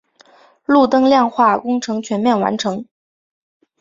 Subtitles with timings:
[0.65, 2.85] 路灯亮化工程全面完成。